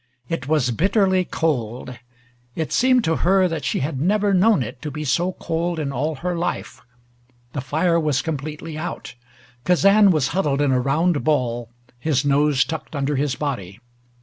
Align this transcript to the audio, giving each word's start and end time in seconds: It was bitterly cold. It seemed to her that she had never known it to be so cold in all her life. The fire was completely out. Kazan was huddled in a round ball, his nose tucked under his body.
It 0.29 0.47
was 0.47 0.71
bitterly 0.71 1.25
cold. 1.25 1.99
It 2.55 2.73
seemed 2.73 3.03
to 3.03 3.17
her 3.17 3.47
that 3.47 3.63
she 3.63 3.81
had 3.81 4.01
never 4.01 4.33
known 4.33 4.63
it 4.63 4.81
to 4.81 4.89
be 4.89 5.03
so 5.03 5.33
cold 5.33 5.77
in 5.77 5.91
all 5.93 6.15
her 6.15 6.35
life. 6.35 6.81
The 7.53 7.61
fire 7.61 7.99
was 7.99 8.23
completely 8.23 8.79
out. 8.79 9.13
Kazan 9.63 10.09
was 10.09 10.29
huddled 10.29 10.59
in 10.59 10.71
a 10.71 10.79
round 10.81 11.23
ball, 11.23 11.69
his 11.99 12.25
nose 12.25 12.65
tucked 12.65 12.95
under 12.95 13.15
his 13.15 13.35
body. 13.35 13.79